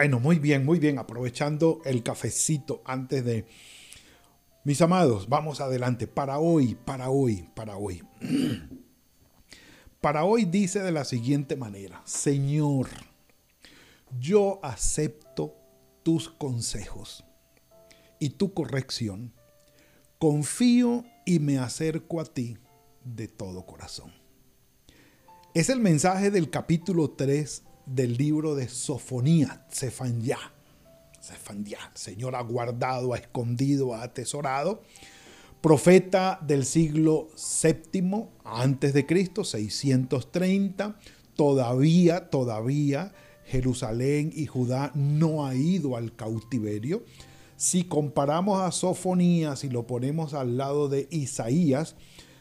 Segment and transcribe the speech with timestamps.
[0.00, 0.98] Bueno, muy bien, muy bien.
[0.98, 3.44] Aprovechando el cafecito antes de...
[4.64, 6.06] Mis amados, vamos adelante.
[6.06, 8.02] Para hoy, para hoy, para hoy.
[10.00, 12.88] Para hoy dice de la siguiente manera, Señor,
[14.18, 15.54] yo acepto
[16.02, 17.22] tus consejos
[18.18, 19.34] y tu corrección.
[20.18, 22.56] Confío y me acerco a ti
[23.04, 24.14] de todo corazón.
[25.52, 30.38] Es el mensaje del capítulo 3 del libro de Sofonía, Sefanyá.
[31.20, 34.82] Sefanyá, Señor ha guardado, ha escondido, ha atesorado.
[35.60, 37.28] Profeta del siglo
[37.62, 40.96] VII antes de Cristo, 630.
[41.36, 43.12] Todavía, todavía
[43.44, 47.04] Jerusalén y Judá no ha ido al cautiverio.
[47.56, 51.96] Si comparamos a Sofonías y lo ponemos al lado de Isaías,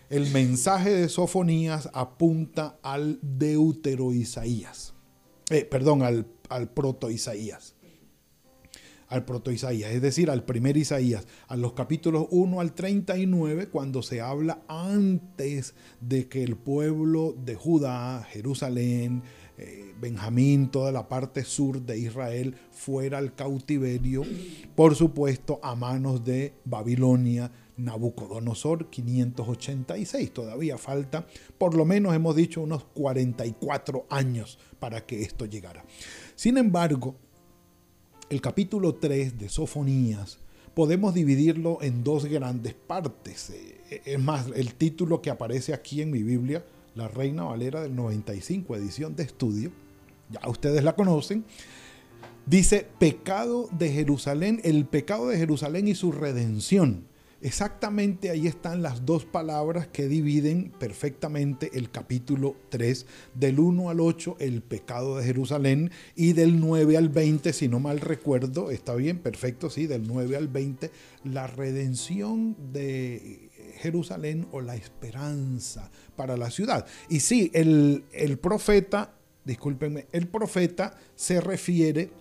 [0.10, 4.94] el mensaje de Sofonías apunta al deutero Isaías.
[5.50, 7.76] Eh, perdón, al, proto Isaías.
[9.08, 14.04] Al proto Isaías, es decir, al primer Isaías, a los capítulos 1 al 39, cuando
[14.04, 19.24] se habla antes de que el pueblo de Judá, Jerusalén,
[19.58, 24.22] eh, Benjamín, toda la parte sur de Israel, fuera al cautiverio,
[24.76, 30.34] por supuesto, a manos de Babilonia, Nabucodonosor 586.
[30.34, 31.26] Todavía falta,
[31.58, 35.84] por lo menos hemos dicho, unos 44 años para que esto llegara.
[36.36, 37.16] Sin embargo,
[38.30, 40.40] el capítulo 3 de Sofonías
[40.74, 43.50] podemos dividirlo en dos grandes partes.
[43.50, 46.64] Eh, es más, el título que aparece aquí en mi Biblia,
[46.96, 49.72] la Reina Valera del 95, edición de estudio,
[50.30, 51.44] ya ustedes la conocen,
[52.46, 57.08] dice pecado de Jerusalén, el pecado de Jerusalén y su redención.
[57.42, 64.02] Exactamente ahí están las dos palabras que dividen perfectamente el capítulo 3, del 1 al
[64.02, 68.94] 8, el pecado de Jerusalén, y del 9 al 20, si no mal recuerdo, está
[68.96, 70.92] bien, perfecto, sí, del 9 al 20,
[71.24, 76.86] la redención de Jerusalén o la esperanza para la ciudad.
[77.08, 78.04] Y sí, el,
[78.42, 79.14] profeta,
[79.46, 82.12] discúlpenme, el profeta se refiere...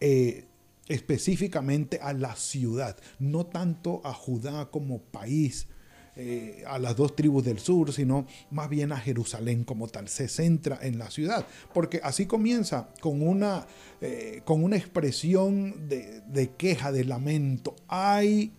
[0.00, 0.44] Eh,
[0.88, 5.68] específicamente a la ciudad, no tanto a Judá como país,
[6.16, 10.08] eh, a las dos tribus del sur, sino más bien a Jerusalén como tal.
[10.08, 13.66] Se centra en la ciudad, porque así comienza con una,
[14.00, 17.74] eh, con una expresión de, de queja, de lamento.
[17.88, 18.52] Hay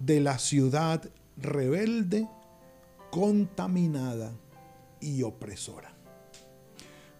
[0.00, 1.08] de la ciudad
[1.38, 2.28] rebelde,
[3.10, 4.32] contaminada
[5.00, 5.94] y opresora.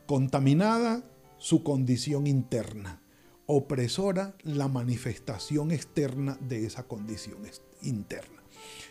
[0.06, 1.02] Contaminada
[1.38, 3.00] su condición interna
[3.50, 7.38] opresora la manifestación externa de esa condición
[7.82, 8.42] interna.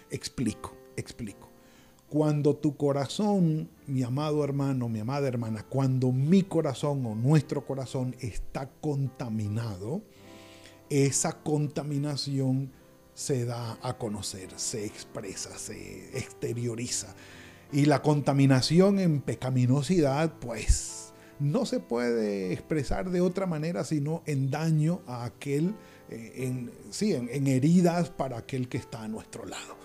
[0.10, 1.52] Explico, explico.
[2.10, 8.16] Cuando tu corazón, mi amado hermano, mi amada hermana, cuando mi corazón o nuestro corazón
[8.20, 10.02] está contaminado,
[10.90, 12.72] esa contaminación
[13.14, 17.14] se da a conocer, se expresa, se exterioriza.
[17.72, 21.07] Y la contaminación en pecaminosidad, pues
[21.40, 25.76] no se puede expresar de otra manera sino en daño a aquel,
[26.10, 29.76] eh, en, sí, en, heridas para aquel que está a nuestro lado.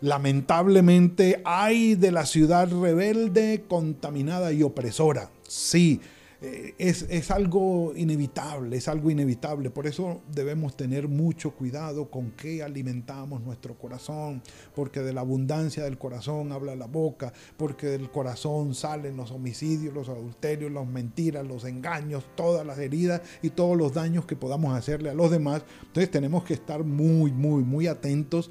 [0.00, 5.30] Lamentablemente hay de la ciudad rebelde, contaminada y opresora.
[5.48, 6.00] Sí,
[6.42, 9.70] eh, es, algo inevitable, es algo inevitable.
[9.70, 14.42] Por eso debemos tener mucho cuidado con qué alimentamos nuestro corazón,
[14.74, 19.94] porque de la abundancia del corazón habla la boca, porque del corazón salen los homicidios,
[19.94, 24.76] los adulterios, las mentiras, los engaños, todas las heridas y todos los daños que podamos
[24.76, 25.64] hacerle a los demás.
[25.86, 28.50] Entonces tenemos que estar muy, muy, muy atentos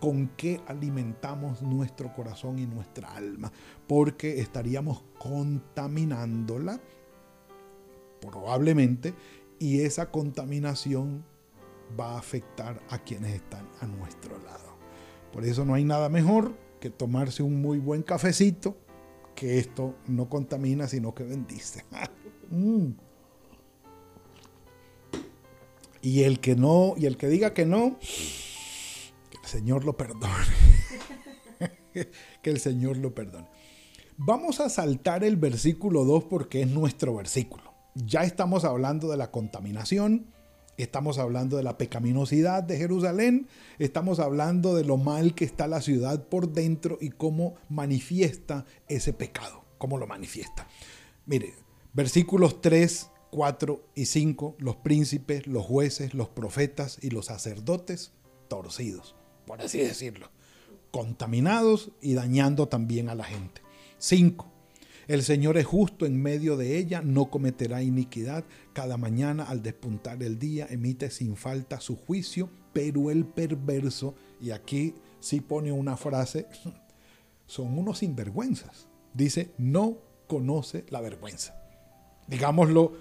[0.00, 3.50] con qué alimentamos nuestro corazón y nuestra alma,
[3.86, 6.80] porque estaríamos contaminándola
[8.20, 9.14] probablemente,
[9.58, 11.24] y esa contaminación
[11.98, 14.76] va a afectar a quienes están a nuestro lado.
[15.32, 18.76] Por eso no hay nada mejor que tomarse un muy buen cafecito,
[19.34, 21.84] que esto no contamina, sino que bendice.
[22.48, 22.92] Mm.
[26.00, 30.30] Y el que no, y el que diga que no, que el Señor lo perdone.
[31.92, 33.48] que el Señor lo perdone.
[34.16, 37.75] Vamos a saltar el versículo 2 porque es nuestro versículo.
[38.04, 40.26] Ya estamos hablando de la contaminación,
[40.76, 43.48] estamos hablando de la pecaminosidad de Jerusalén,
[43.78, 49.14] estamos hablando de lo mal que está la ciudad por dentro y cómo manifiesta ese
[49.14, 50.68] pecado, cómo lo manifiesta.
[51.24, 51.54] Mire,
[51.94, 58.12] versículos 3, 4 y 5, los príncipes, los jueces, los profetas y los sacerdotes
[58.48, 59.16] torcidos,
[59.46, 60.30] por así decirlo,
[60.90, 63.62] contaminados y dañando también a la gente.
[63.96, 64.52] 5.
[65.08, 68.44] El Señor es justo en medio de ella, no cometerá iniquidad.
[68.72, 74.50] Cada mañana al despuntar el día emite sin falta su juicio, pero el perverso, y
[74.50, 76.46] aquí sí pone una frase,
[77.46, 78.88] son unos sinvergüenzas.
[79.14, 81.54] Dice, no conoce la vergüenza.
[82.26, 82.94] Digámoslo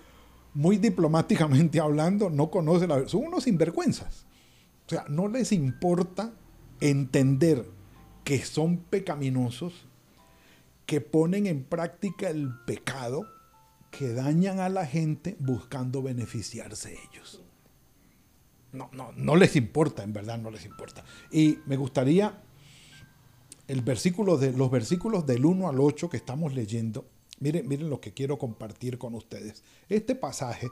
[0.54, 3.18] muy diplomáticamente hablando, no conoce la vergüenza.
[3.18, 4.26] Son unos sinvergüenzas.
[4.86, 6.34] O sea, no les importa
[6.80, 7.68] entender
[8.24, 9.88] que son pecaminosos,
[10.86, 13.28] que ponen en práctica el pecado,
[13.92, 17.42] que dañan a la gente buscando beneficiarse ellos.
[18.72, 21.04] No, no, no les importa, en verdad no les importa.
[21.32, 22.42] Y me gustaría
[23.68, 27.06] el versículo de, los versículos del 1 al 8 que estamos leyendo,
[27.40, 29.64] Miren, miren lo que quiero compartir con ustedes.
[29.90, 30.70] Este pasaje,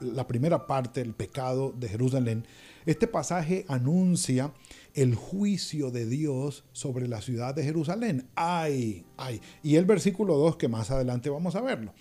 [0.00, 2.46] la primera parte, el pecado de Jerusalén,
[2.84, 4.52] este pasaje anuncia
[4.94, 8.28] el juicio de Dios sobre la ciudad de Jerusalén.
[8.34, 9.40] Ay, ay.
[9.62, 11.94] Y el versículo 2, que más adelante vamos a verlo.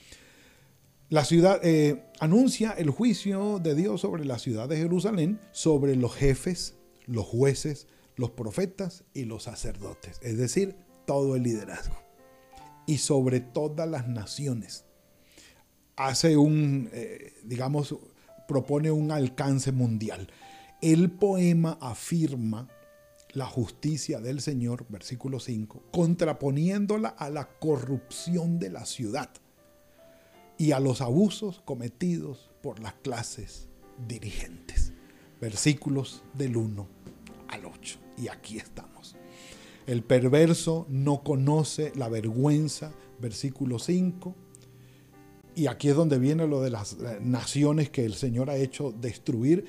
[1.09, 6.15] La ciudad eh, anuncia el juicio de Dios sobre la ciudad de Jerusalén, sobre los
[6.15, 10.75] jefes, los jueces, los profetas y los sacerdotes, es decir,
[11.05, 12.08] todo el liderazgo
[12.89, 14.83] y sobre todas las naciones.
[15.95, 17.95] Hace un, eh, digamos,
[18.47, 20.31] propone un alcance mundial.
[20.81, 22.67] El poema afirma
[23.33, 29.29] la justicia del Señor, versículo 5, contraponiéndola a la corrupción de la ciudad
[30.57, 33.69] y a los abusos cometidos por las clases
[34.07, 34.93] dirigentes.
[35.39, 36.87] Versículos del 1
[37.49, 37.99] al 8.
[38.17, 39.15] Y aquí estamos.
[39.89, 44.35] El perverso no conoce la vergüenza, versículo 5.
[45.55, 48.91] Y aquí es donde viene lo de las eh, naciones que el Señor ha hecho
[48.91, 49.65] destruir.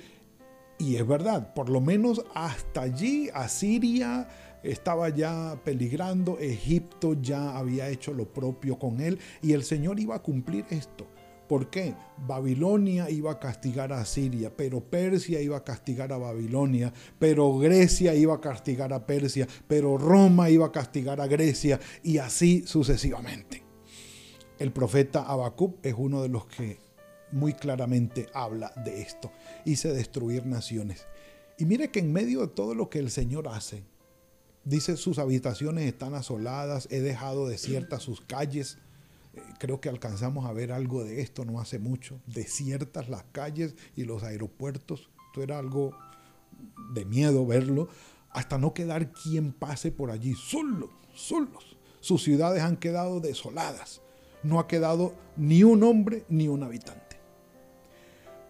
[0.78, 4.28] Y es verdad, por lo menos hasta allí Asiria
[4.62, 10.16] estaba ya peligrando, Egipto ya había hecho lo propio con él y el Señor iba
[10.16, 11.06] a cumplir esto.
[11.50, 11.96] ¿Por qué?
[12.28, 18.14] Babilonia iba a castigar a Siria, pero Persia iba a castigar a Babilonia, pero Grecia
[18.14, 23.64] iba a castigar a Persia, pero Roma iba a castigar a Grecia y así sucesivamente.
[24.60, 26.78] El profeta Habacuc es uno de los que
[27.32, 29.32] muy claramente habla de esto.
[29.64, 31.08] Hice destruir naciones.
[31.58, 33.82] Y mire que en medio de todo lo que el Señor hace,
[34.62, 38.78] dice sus habitaciones están asoladas, he dejado desiertas sus calles
[39.60, 44.04] creo que alcanzamos a ver algo de esto no hace mucho, desiertas las calles y
[44.04, 45.94] los aeropuertos, esto era algo
[46.94, 47.88] de miedo verlo,
[48.30, 51.76] hasta no quedar quien pase por allí, solo, solos.
[52.00, 54.00] Sus ciudades han quedado desoladas,
[54.42, 57.18] no ha quedado ni un hombre ni un habitante.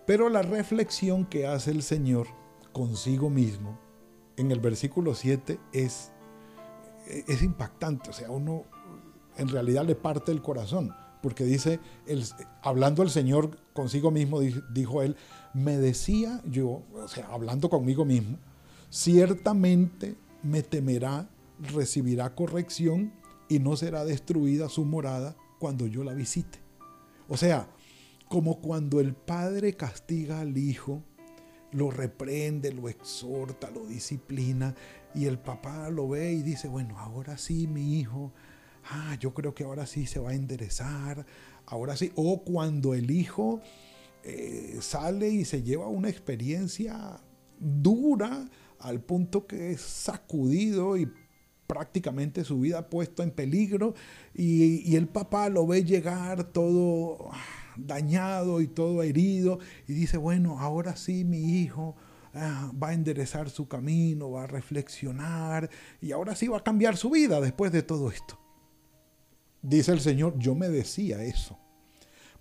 [0.06, 2.28] Pero la reflexión que hace el Señor
[2.72, 3.80] consigo mismo
[4.36, 6.12] en el versículo 7 es,
[7.26, 8.64] es impactante, o sea, uno
[9.40, 12.24] en realidad le parte el corazón, porque dice, el,
[12.62, 15.16] hablando el Señor consigo mismo, dijo él,
[15.54, 18.38] me decía yo, o sea, hablando conmigo mismo,
[18.90, 23.14] ciertamente me temerá, recibirá corrección
[23.48, 26.58] y no será destruida su morada cuando yo la visite.
[27.26, 27.70] O sea,
[28.28, 31.02] como cuando el padre castiga al hijo,
[31.72, 34.74] lo reprende, lo exhorta, lo disciplina,
[35.14, 38.32] y el papá lo ve y dice, bueno, ahora sí mi hijo
[38.90, 41.26] ah, yo creo que ahora sí se va a enderezar,
[41.66, 42.12] ahora sí.
[42.14, 43.60] O cuando el hijo
[44.22, 47.20] eh, sale y se lleva una experiencia
[47.58, 51.10] dura al punto que es sacudido y
[51.66, 53.94] prácticamente su vida puesto en peligro
[54.34, 57.38] y, el papá lo ve llegar todo ah,
[57.76, 61.94] dañado y todo herido y dice, bueno, ahora sí mi hijo
[62.34, 65.70] ah, va a enderezar su camino, va a reflexionar
[66.00, 68.38] y ahora sí va a cambiar su vida después de todo esto.
[69.62, 71.58] Dice el Señor, yo me decía eso,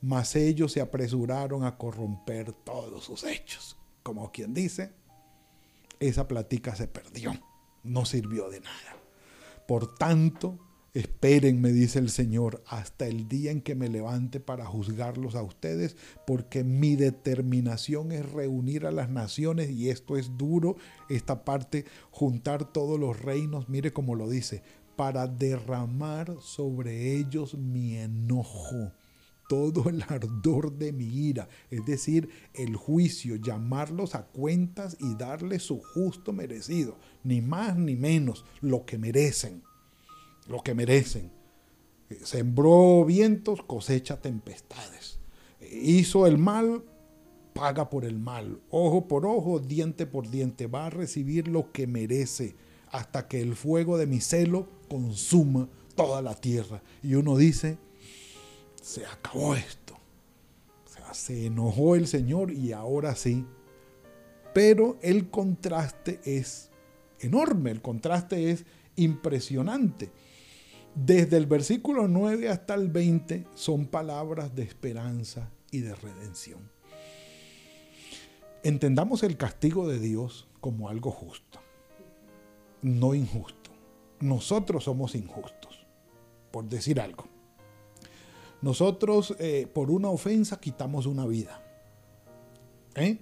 [0.02, 3.78] mas ellos se apresuraron a corromper todos sus hechos.
[4.04, 4.94] Como quien dice,
[6.00, 7.34] esa platica se perdió,
[7.84, 8.96] no sirvió de nada.
[9.68, 10.58] Por tanto,
[10.94, 15.44] esperen, me dice el Señor, hasta el día en que me levante para juzgarlos a
[15.44, 20.78] ustedes, porque mi determinación es reunir a las naciones, y esto es duro,
[21.10, 24.64] esta parte, juntar todos los reinos, mire cómo lo dice,
[24.96, 28.92] para derramar sobre ellos mi enojo,
[29.48, 35.64] todo el ardor de mi ira, es decir, el juicio, llamarlos a cuentas y darles
[35.64, 39.64] su justo merecido, ni más ni menos, lo que merecen,
[40.50, 41.32] lo que merecen.
[42.24, 45.20] Sembró vientos, cosecha tempestades.
[45.72, 46.84] Hizo el mal,
[47.54, 48.60] paga por el mal.
[48.70, 50.68] Ojo por ojo, diente por diente.
[50.68, 52.56] Va a recibir lo que merece
[52.92, 56.82] hasta que el fuego de mi celo consuma toda la tierra.
[57.04, 57.78] Y uno dice,
[58.82, 59.98] se acabó esto.
[61.12, 63.46] Se enojó el Señor y ahora sí.
[64.54, 66.70] Pero el contraste es
[67.20, 68.66] enorme, el contraste es
[68.96, 70.12] impresionante.
[70.96, 76.70] Desde el versículo 9 hasta el 20 son palabras de esperanza y de redención.
[78.64, 81.60] Entendamos el castigo de Dios como algo justo,
[82.82, 83.70] no injusto.
[84.20, 85.86] Nosotros somos injustos,
[86.52, 87.26] por decir algo.
[88.62, 91.64] Nosotros eh, por una ofensa quitamos una vida.
[92.96, 93.20] ¿Eh?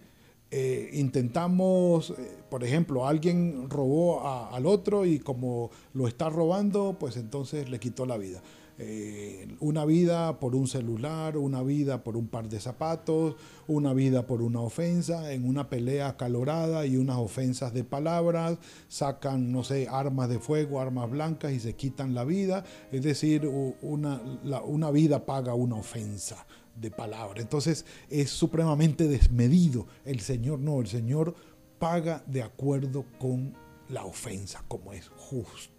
[0.50, 2.13] Eh, intentamos,
[2.50, 8.06] por ejemplo, alguien robó al otro y como lo está robando, pues entonces le quitó
[8.06, 8.42] la vida.
[8.79, 13.36] Eh, una vida por un celular, una vida por un par de zapatos,
[13.67, 19.51] una vida por una ofensa, en una pelea acalorada y unas ofensas de palabras, sacan,
[19.51, 22.63] no sé, armas de fuego, armas blancas y se quitan la vida.
[22.91, 23.48] Es decir,
[23.81, 24.22] una,
[24.65, 27.41] una vida paga una ofensa de palabra.
[27.41, 29.88] Entonces es supremamente desmedido.
[30.05, 31.36] El Señor no, el Señor
[31.79, 33.55] paga de acuerdo con
[33.89, 35.76] la ofensa, como es justo.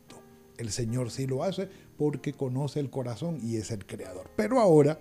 [0.58, 4.30] El Señor sí lo hace porque conoce el corazón y es el creador.
[4.36, 4.98] Pero ahora,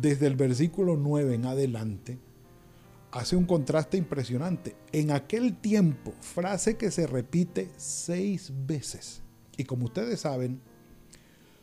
[0.00, 2.18] desde el versículo 9 en adelante,
[3.10, 4.76] hace un contraste impresionante.
[4.92, 9.22] En aquel tiempo, frase que se repite seis veces.
[9.56, 10.60] Y como ustedes saben,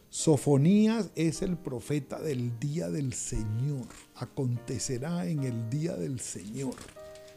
[0.10, 3.88] Sofonías es el profeta del día del Señor.
[4.16, 6.76] Acontecerá en el día del Señor.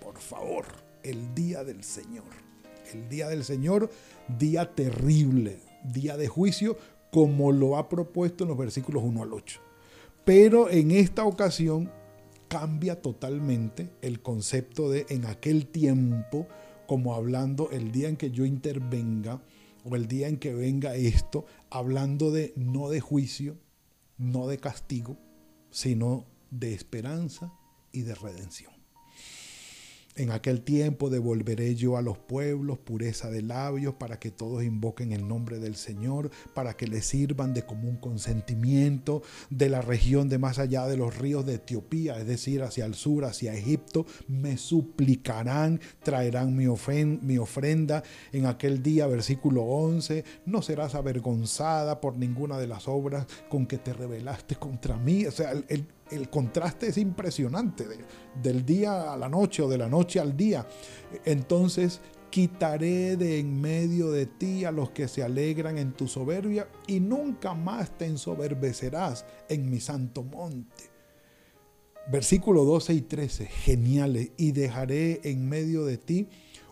[0.03, 0.65] Por favor,
[1.03, 2.50] el día del Señor.
[2.93, 3.91] El día del Señor,
[4.39, 6.77] día terrible, día de juicio,
[7.11, 9.61] como lo ha propuesto en los versículos 1 al 8.
[10.25, 11.91] Pero en esta ocasión
[12.49, 16.47] cambia totalmente el concepto de en aquel tiempo,
[16.87, 19.41] como hablando el día en que yo intervenga
[19.85, 23.57] o el día en que venga esto, hablando de no de juicio,
[24.19, 25.17] no de castigo,
[25.71, 27.53] sino de esperanza
[27.93, 28.80] y de redención.
[30.21, 35.13] En aquel tiempo devolveré yo a los pueblos pureza de labios para que todos invoquen
[35.13, 40.37] el nombre del Señor, para que le sirvan de común consentimiento de la región de
[40.37, 44.59] más allá de los ríos de Etiopía, es decir, hacia el sur, hacia Egipto, me
[44.59, 48.03] suplicarán, traerán mi, ofrenda.
[48.31, 53.79] En aquel día, versículo 11, no serás avergonzada por ninguna de las obras con que
[53.79, 55.25] te rebelaste contra mí.
[55.25, 55.87] O sea, el
[56.29, 57.87] contraste es impresionante
[58.43, 60.67] del día a la noche o de la noche al día.
[61.25, 62.01] Entonces
[62.31, 67.01] quitaré de en medio de ti a los que se alegran en tu soberbia y
[67.01, 70.91] nunca más te ensoberbecerás en mi santo monte.
[72.11, 76.29] Versículo 12 y 13, geniales, y dejaré en medio de ti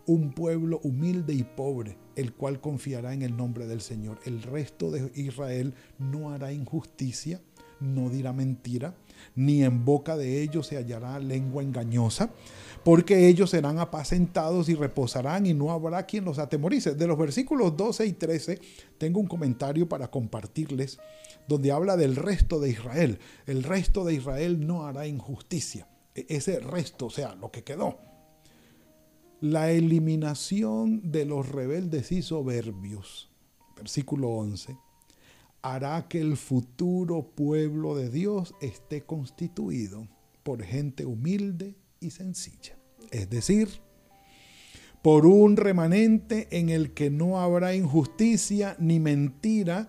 [0.06, 4.18] un pueblo humilde y pobre, el cual confiará en el nombre del Señor.
[4.24, 7.40] El resto de Israel no hará injusticia,
[7.78, 8.96] no dirá mentira,
[9.34, 12.30] ni en boca de ellos se hallará lengua engañosa,
[12.84, 16.94] porque ellos serán apacentados y reposarán y no habrá quien los atemorice.
[16.94, 18.60] De los versículos 12 y 13
[18.98, 20.98] tengo un comentario para compartirles
[21.48, 23.18] donde habla del resto de Israel.
[23.46, 25.88] El resto de Israel no hará injusticia.
[26.14, 27.98] E-, ese resto, o sea, lo que quedó.
[29.40, 33.30] La eliminación de los rebeldes y soberbios.
[33.76, 34.87] Versículo 11
[35.62, 40.08] hará que el futuro pueblo de Dios esté constituido
[40.42, 42.78] por gente humilde y sencilla.
[43.10, 43.68] Es decir,
[45.02, 49.88] por un remanente en el que no habrá injusticia ni mentira,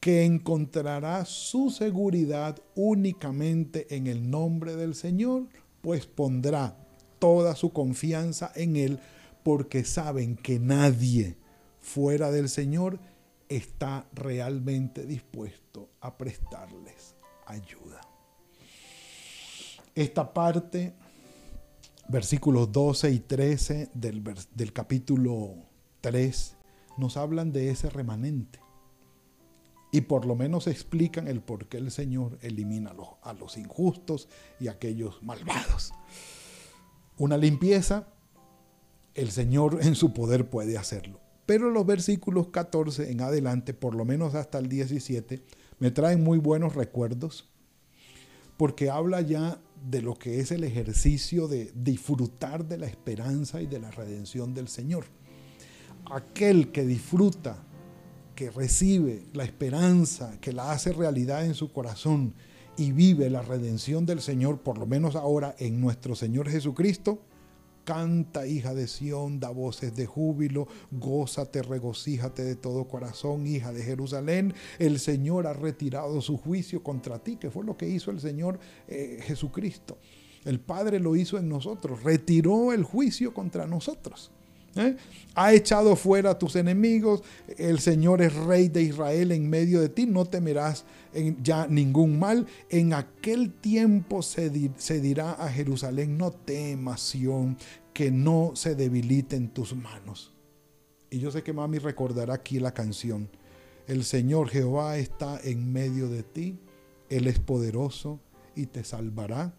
[0.00, 5.48] que encontrará su seguridad únicamente en el nombre del Señor,
[5.82, 6.76] pues pondrá
[7.18, 8.98] toda su confianza en Él,
[9.42, 11.36] porque saben que nadie
[11.80, 12.98] fuera del Señor
[13.50, 17.16] está realmente dispuesto a prestarles
[17.46, 18.00] ayuda.
[19.94, 20.94] Esta parte,
[22.08, 24.22] versículos 12 y 13 del,
[24.54, 25.56] del capítulo
[26.00, 26.56] 3,
[26.96, 28.60] nos hablan de ese remanente.
[29.92, 33.56] Y por lo menos explican el por qué el Señor elimina a los, a los
[33.58, 34.28] injustos
[34.60, 35.92] y a aquellos malvados.
[37.18, 38.06] Una limpieza,
[39.14, 44.04] el Señor en su poder puede hacerlo Pero los versículos 14 en adelante, por lo
[44.04, 45.42] menos hasta el 17,
[45.80, 47.50] me traen muy buenos recuerdos,
[48.56, 53.66] porque habla ya de lo que es el ejercicio de disfrutar de la esperanza y
[53.66, 55.06] de la redención del Señor.
[56.12, 57.64] Aquel que disfruta,
[58.36, 62.32] que recibe la esperanza, que la hace realidad en su corazón
[62.76, 67.24] y vive la redención del Señor, por lo menos ahora en nuestro Señor Jesucristo,
[67.90, 73.82] Canta, hija de Sión, da voces de júbilo, gózate, regocíjate de todo corazón, hija de
[73.82, 74.54] Jerusalén.
[74.78, 78.60] El Señor ha retirado su juicio contra ti, que fue lo que hizo el Señor
[78.86, 79.98] eh, Jesucristo.
[80.44, 84.30] El Padre lo hizo en nosotros, retiró el juicio contra nosotros.
[84.76, 84.96] ¿eh?
[85.34, 87.24] Ha echado fuera a tus enemigos,
[87.58, 90.84] el Señor es rey de Israel en medio de ti, no temerás
[91.42, 92.46] ya ningún mal.
[92.68, 97.56] En aquel tiempo se, dirá a Jerusalén, no temas, Sión,
[97.92, 100.32] que no se debilite en tus manos.
[101.10, 103.28] Y yo sé que mami recordará aquí la canción.
[103.86, 106.60] El Señor Jehová está en medio de ti,
[107.08, 108.20] Él es poderoso
[108.54, 109.54] y te salvará.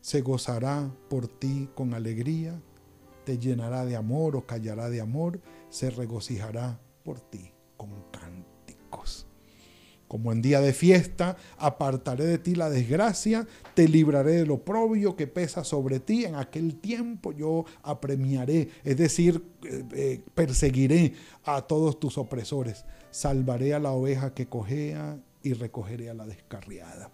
[0.00, 2.60] Se gozará por ti con alegría,
[3.24, 8.27] te llenará de amor o callará de amor, se regocijará por ti con cánticos.
[10.08, 15.14] Como en día de fiesta, apartaré de ti la desgracia, te libraré de lo oprobio
[15.14, 16.24] que pesa sobre ti.
[16.24, 21.12] En aquel tiempo yo apremiaré, es decir, eh, eh, perseguiré
[21.44, 22.86] a todos tus opresores.
[23.10, 27.10] Salvaré a la oveja que cojea y recogeré a la descarriada.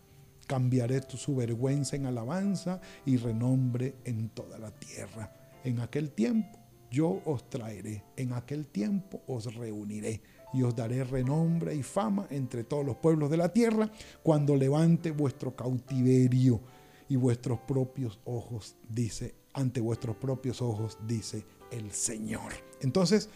[0.46, 5.32] Cambiaré tu, su vergüenza en alabanza y renombre en toda la tierra.
[5.64, 6.58] En aquel tiempo
[6.90, 10.20] yo os traeré, en aquel tiempo os reuniré
[10.54, 13.90] y os daré renombre y fama entre todos los pueblos de la tierra
[14.22, 16.60] cuando levante vuestro cautiverio
[17.08, 22.52] y vuestros propios ojos, dice, ante vuestros propios ojos, dice el Señor.
[22.80, 23.28] Entonces,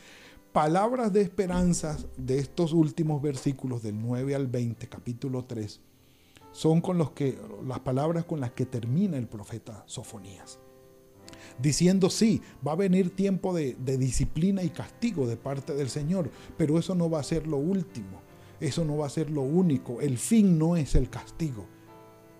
[0.52, 5.80] palabras de esperanza de estos últimos versículos del 9 al 20, capítulo 3,
[6.52, 10.58] son con los que las palabras con las que termina el profeta Sofonías
[11.58, 16.78] diciendo sí, va a venir tiempo de, disciplina y castigo de parte del Señor, pero
[16.78, 18.20] eso no va a ser lo último,
[18.60, 21.66] eso no va a ser lo único, el fin no es el castigo,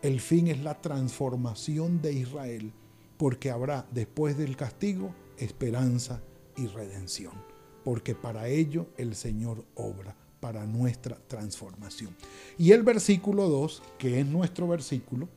[0.03, 2.73] el fin es la transformación de Israel,
[3.17, 6.23] porque habrá después del castigo esperanza
[6.57, 7.33] y redención,
[7.85, 12.15] porque para ello el Señor obra para nuestra transformación.
[12.59, 15.29] Y el versículo 2, que es nuestro versículo,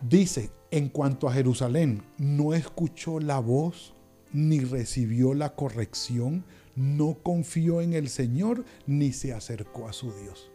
[0.00, 3.94] dice, en cuanto a Jerusalén, no escuchó la voz
[4.32, 10.50] ni recibió la corrección, no confió en el Señor ni se acercó a su Dios.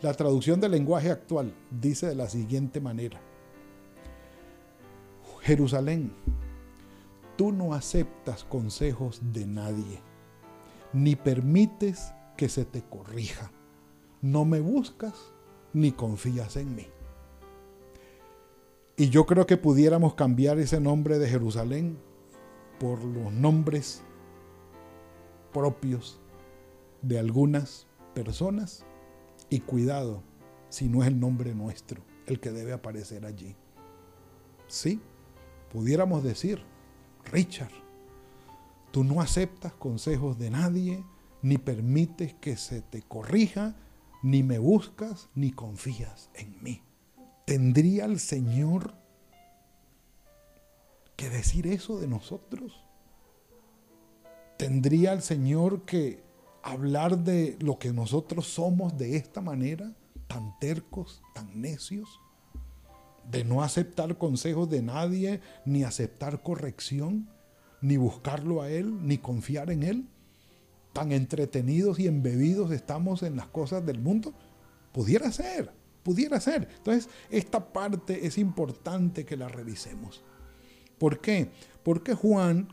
[0.00, 3.20] La traducción del lenguaje actual dice de la siguiente manera.
[5.42, 6.10] Jerusalén,
[7.36, 10.00] tú no aceptas consejos de nadie,
[10.94, 13.52] ni permites que se te corrija.
[14.22, 15.34] No me buscas
[15.74, 16.86] ni confías en mí.
[19.00, 21.96] Y yo creo que pudiéramos cambiar ese nombre de Jerusalén
[22.78, 24.02] por los nombres
[25.54, 26.20] propios
[27.00, 28.84] de algunas personas
[29.48, 30.22] y cuidado
[30.68, 33.56] si no es el nombre nuestro el que debe aparecer allí.
[34.66, 35.00] Sí,
[35.72, 36.62] pudiéramos decir,
[37.32, 37.72] Richard,
[38.90, 41.02] tú no aceptas consejos de nadie,
[41.40, 43.76] ni permites que se te corrija,
[44.22, 46.82] ni me buscas, ni confías en mí.
[47.50, 48.94] ¿Tendría el Señor
[51.16, 52.80] que decir eso de nosotros?
[54.56, 56.22] ¿Tendría el Señor que
[56.62, 59.96] hablar de lo que nosotros somos de esta manera,
[60.28, 62.20] tan tercos, tan necios?
[63.28, 67.28] De no aceptar consejos de nadie, ni aceptar corrección,
[67.80, 70.08] ni buscarlo a Él, ni confiar en Él.
[70.92, 74.34] Tan entretenidos y embebidos estamos en las cosas del mundo.
[74.92, 75.79] Pudiera ser.
[76.02, 76.68] Pudiera ser.
[76.76, 80.22] Entonces, esta parte es importante que la revisemos.
[80.98, 81.50] ¿Por qué?
[81.82, 82.68] Porque Juan,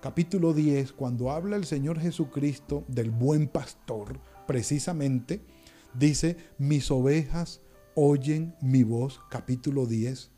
[0.00, 5.42] capítulo 10, cuando habla el Señor Jesucristo del buen pastor, precisamente,
[5.94, 7.60] dice, mis ovejas
[7.94, 10.30] oyen mi voz, capítulo 10,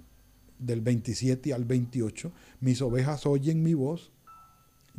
[0.58, 4.12] del 27 al 28, mis ovejas oyen mi voz,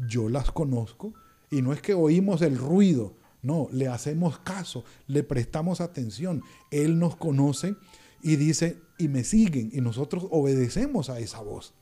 [0.07, 1.13] yo las conozco,
[1.49, 6.43] y no es que oímos el ruido, no, le hacemos caso, le prestamos atención.
[6.69, 7.75] Él nos conoce
[8.21, 11.73] y dice, y me siguen, y nosotros obedecemos a esa voz.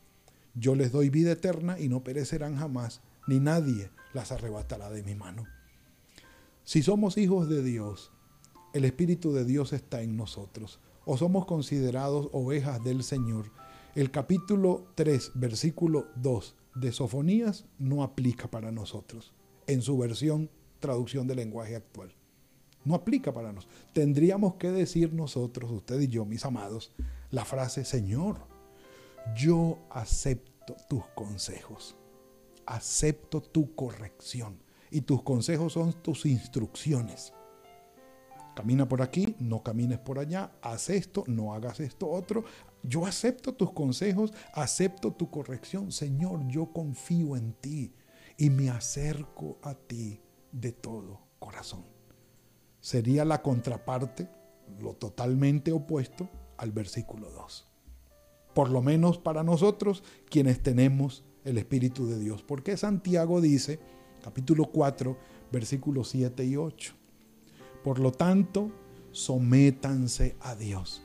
[0.56, 5.16] Yo les doy vida eterna y no perecerán jamás, ni nadie las arrebatará de mi
[5.16, 5.46] mano.
[6.64, 8.12] Si somos hijos de Dios,
[8.74, 13.52] el Espíritu de Dios está en nosotros, o somos considerados ovejas del Señor,
[13.96, 19.34] el capítulo 3, versículo 2 de Sofonías no aplica para nosotros
[19.68, 22.14] en su versión traducción del lenguaje actual.
[22.84, 23.80] No aplica para nosotros.
[23.94, 26.92] Tendríamos que decir nosotros, usted y yo, mis amados,
[27.30, 28.38] la frase, Señor,
[29.36, 31.96] yo acepto tus consejos,
[32.66, 34.58] acepto tu corrección.
[34.92, 37.34] Y tus consejos son tus instrucciones.
[38.56, 42.44] Camina por aquí, no camines por allá, haz esto, no hagas esto otro.
[42.82, 45.92] Yo acepto tus consejos, acepto tu corrección.
[45.92, 47.94] Señor, yo confío en ti
[48.38, 50.20] y me acerco a ti
[50.52, 51.86] de todo corazón.
[52.80, 54.30] Sería la contraparte,
[54.80, 57.68] lo totalmente opuesto al versículo 2.
[58.54, 62.44] Por lo menos para nosotros quienes tenemos el Espíritu de Dios.
[62.44, 63.80] Porque Santiago dice,
[64.24, 65.18] capítulo 4,
[65.52, 66.94] versículos 7 y 8.
[67.84, 68.72] Por lo tanto,
[69.12, 71.02] sométanse a Dios.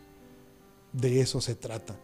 [0.93, 1.99] De eso se trata.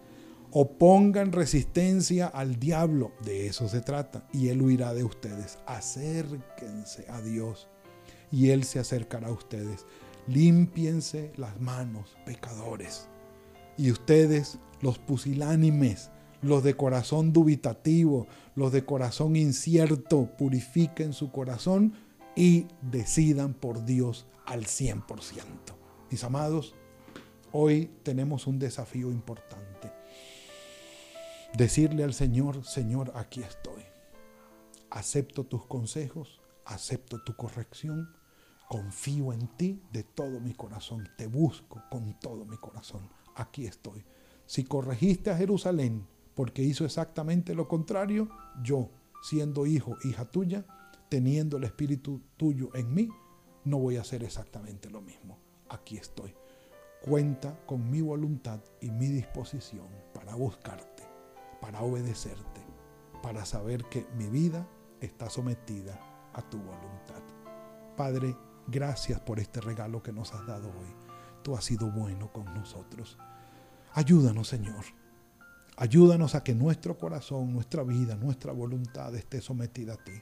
[0.52, 5.58] Opongan resistencia al diablo, de eso se trata, y él huirá de ustedes.
[5.66, 7.68] Acérquense a Dios
[8.32, 9.86] y él se acercará a ustedes.
[10.26, 13.08] Límpiense las manos, pecadores.
[13.76, 16.10] Y ustedes, los pusilánimes,
[16.42, 21.94] los de corazón dubitativo, los de corazón incierto, purifiquen su corazón
[22.34, 25.04] y decidan por Dios al 100%.
[26.10, 26.74] Mis amados,
[27.52, 29.99] hoy tenemos un desafío importante.
[31.56, 33.82] Decirle al Señor, Señor, aquí estoy.
[34.88, 38.14] Acepto tus consejos, acepto tu corrección,
[38.68, 43.08] confío en ti de todo mi corazón, te busco con todo mi corazón.
[43.34, 44.04] Aquí estoy.
[44.46, 48.30] Si corregiste a Jerusalén porque hizo exactamente lo contrario,
[48.62, 48.90] yo,
[49.22, 50.64] siendo hijo, hija tuya,
[51.08, 53.08] teniendo el Espíritu tuyo en mí,
[53.64, 55.38] no voy a hacer exactamente lo mismo.
[55.68, 56.34] Aquí estoy.
[57.02, 60.89] Cuenta con mi voluntad y mi disposición para buscarte,
[61.60, 62.60] para obedecerte,
[63.22, 64.66] para saber que mi vida
[65.00, 65.98] está sometida
[66.32, 67.22] a tu voluntad.
[67.96, 70.94] Padre, gracias por este regalo que nos has dado hoy.
[71.42, 73.18] Tú has sido bueno con nosotros.
[73.92, 74.84] Ayúdanos, Señor.
[75.76, 80.12] Ayúdanos a que nuestro corazón, nuestra vida, nuestra voluntad esté sometida a ti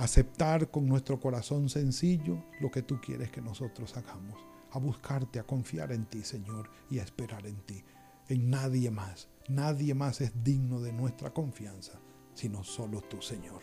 [0.00, 4.40] aceptar con nuestro corazón sencillo lo que tú quieres que nosotros hagamos,
[4.72, 7.84] a buscarte, a confiar en ti, Señor, y a esperar en ti,
[8.30, 9.28] en nadie más.
[9.48, 12.00] Nadie más es digno de nuestra confianza,
[12.34, 13.62] sino solo tú, Señor.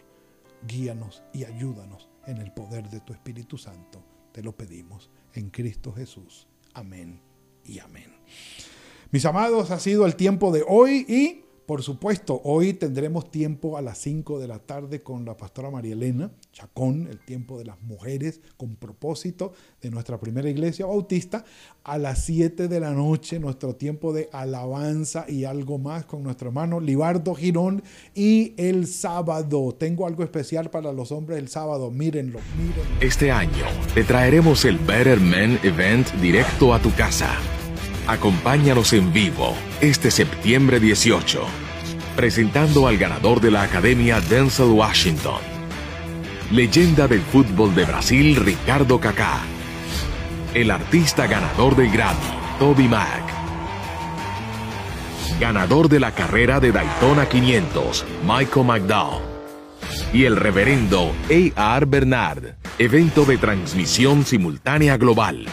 [0.68, 4.04] Guíanos y ayúdanos en el poder de tu Espíritu Santo.
[4.32, 6.48] Te lo pedimos en Cristo Jesús.
[6.74, 7.22] Amén
[7.64, 8.14] y amén.
[9.12, 13.82] Mis amados, ha sido el tiempo de hoy y por supuesto, hoy tendremos tiempo a
[13.82, 17.82] las 5 de la tarde con la pastora María Elena Chacón, el tiempo de las
[17.82, 19.52] mujeres con propósito
[19.82, 21.44] de nuestra primera iglesia bautista.
[21.84, 26.48] A las 7 de la noche, nuestro tiempo de alabanza y algo más con nuestro
[26.48, 27.84] hermano Libardo Girón.
[28.16, 33.02] Y el sábado, tengo algo especial para los hombres el sábado, mírenlo, mírenlo.
[33.02, 37.38] Este año te traeremos el Better Men Event directo a tu casa.
[38.08, 41.42] Acompáñanos en vivo este septiembre 18,
[42.16, 45.42] presentando al ganador de la Academia Denzel Washington,
[46.50, 49.42] leyenda del fútbol de Brasil Ricardo Kaká,
[50.54, 52.18] el artista ganador del Grammy
[52.60, 53.24] Toby Mac,
[55.42, 59.22] ganador de la carrera de Daytona 500 Michael McDowell.
[60.14, 61.86] Y el reverendo A.R.
[61.86, 65.46] Bernard, evento de transmisión simultánea global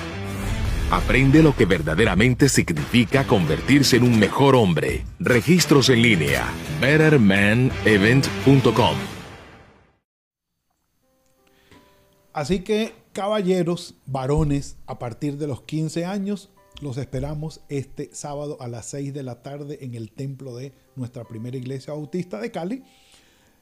[0.95, 5.05] Aprende lo que verdaderamente significa convertirse en un mejor hombre.
[5.19, 6.47] Registros en línea.
[6.81, 8.97] bettermanevent.com.
[12.33, 18.69] Así que, caballeros, varones, a partir de los 15 años, los esperamos este sábado a
[18.69, 22.85] las 6 de la tarde en el templo de nuestra primera iglesia bautista de Cali.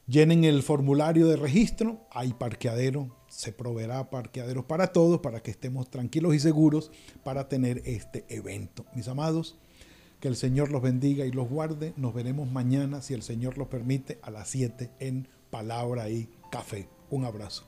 [0.07, 5.91] Llenen el formulario de registro, hay parqueadero se proveerá parqueaderos para todos, para que estemos
[5.91, 6.91] tranquilos y seguros
[7.25, 8.85] para tener este evento.
[8.95, 9.57] Mis amados,
[10.21, 11.95] que el Señor los bendiga y los guarde.
[11.97, 16.88] Nos veremos mañana, si el Señor lo permite, a las 7 en Palabra y Café.
[17.09, 17.65] Un abrazo.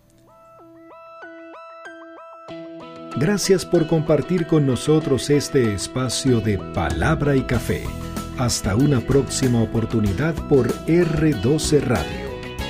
[3.18, 7.84] Gracias por compartir con nosotros este espacio de Palabra y Café.
[8.38, 12.23] Hasta una próxima oportunidad por R12 Radio.